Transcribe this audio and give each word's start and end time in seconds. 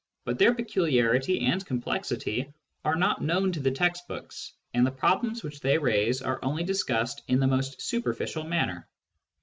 But 0.25 0.39
their 0.39 0.55
peculiarity 0.55 1.41
and 1.41 1.63
complexity 1.63 2.51
are 2.83 2.95
not 2.95 3.21
known 3.21 3.51
to 3.51 3.59
the 3.59 3.69
text 3.69 4.07
books, 4.07 4.51
and 4.73 4.83
the 4.83 4.89
problems 4.89 5.43
which 5.43 5.59
they 5.59 5.77
raise 5.77 6.23
are 6.23 6.43
only 6.43 6.63
discussed 6.63 7.21
in 7.27 7.39
the 7.39 7.45
most 7.45 7.79
superficial 7.83 8.43
manner. 8.45 8.87